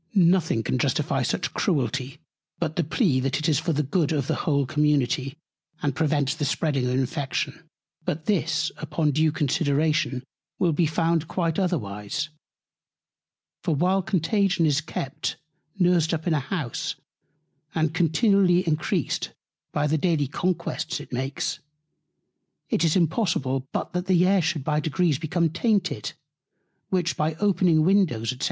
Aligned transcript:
Nothing 0.15 0.63
can 0.63 0.79
justify 0.79 1.21
such 1.21 1.53
Cruelty, 1.53 2.17
but 2.57 2.75
the 2.75 2.83
Plea, 2.83 3.19
that 3.19 3.37
it 3.37 3.47
is 3.47 3.59
for 3.59 3.71
the 3.71 3.83
Good 3.83 4.11
of 4.11 4.25
the 4.25 4.33
whole 4.49 4.65
Community, 4.65 5.37
and 5.83 5.95
prevents 5.95 6.33
the 6.33 6.43
spreading 6.43 6.87
of 6.87 6.95
Infection. 6.95 7.69
But 8.03 8.25
this 8.25 8.71
upon 8.77 9.11
due 9.11 9.31
Consideration 9.31 10.23
will 10.57 10.71
be 10.73 10.87
found 10.87 11.27
quite 11.27 11.59
otherwise: 11.59 12.29
For 13.61 13.75
while 13.75 14.01
Contagion 14.01 14.65
is 14.65 14.81
kept 14.81 15.35
nursed 15.77 16.15
up 16.15 16.25
in 16.25 16.33
a 16.33 16.39
House, 16.39 16.95
and 17.75 17.93
continually 17.93 18.67
encreased 18.67 19.29
by 19.71 19.85
the 19.85 19.99
daily 19.99 20.25
Conquests 20.25 20.99
it 20.99 21.13
makes, 21.13 21.59
it 22.71 22.83
is 22.83 22.95
impossible 22.95 23.67
but 23.71 23.93
the 24.07 24.25
Air 24.25 24.41
should 24.41 24.63
by 24.63 24.79
Degrees 24.79 25.19
become 25.19 25.49
tainted, 25.49 26.13
which 26.89 27.15
by 27.15 27.35
opening 27.35 27.85
Windows, 27.85 28.31
&c. 28.31 28.39